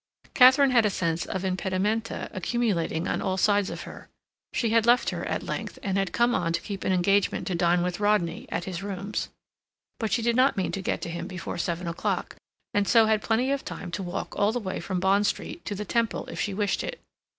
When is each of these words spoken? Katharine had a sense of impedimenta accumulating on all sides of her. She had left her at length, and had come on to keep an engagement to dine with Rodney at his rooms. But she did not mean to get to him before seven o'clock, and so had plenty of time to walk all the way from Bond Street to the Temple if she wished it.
Katharine 0.33 0.71
had 0.71 0.83
a 0.83 0.89
sense 0.89 1.27
of 1.27 1.45
impedimenta 1.45 2.27
accumulating 2.33 3.07
on 3.07 3.21
all 3.21 3.37
sides 3.37 3.69
of 3.69 3.81
her. 3.83 4.09
She 4.51 4.71
had 4.71 4.87
left 4.87 5.11
her 5.11 5.23
at 5.25 5.43
length, 5.43 5.77
and 5.83 5.95
had 5.95 6.11
come 6.11 6.33
on 6.33 6.53
to 6.53 6.61
keep 6.61 6.83
an 6.83 6.91
engagement 6.91 7.45
to 7.45 7.53
dine 7.53 7.83
with 7.83 7.99
Rodney 7.99 8.47
at 8.49 8.63
his 8.63 8.81
rooms. 8.81 9.29
But 9.99 10.11
she 10.11 10.23
did 10.23 10.35
not 10.35 10.57
mean 10.57 10.71
to 10.71 10.81
get 10.81 11.03
to 11.03 11.09
him 11.11 11.27
before 11.27 11.59
seven 11.59 11.87
o'clock, 11.87 12.35
and 12.73 12.87
so 12.87 13.05
had 13.05 13.21
plenty 13.21 13.51
of 13.51 13.63
time 13.63 13.91
to 13.91 14.01
walk 14.01 14.35
all 14.35 14.51
the 14.51 14.59
way 14.59 14.79
from 14.79 14.99
Bond 14.99 15.27
Street 15.27 15.63
to 15.65 15.75
the 15.75 15.85
Temple 15.85 16.25
if 16.31 16.39
she 16.39 16.55
wished 16.55 16.83
it. 16.83 16.99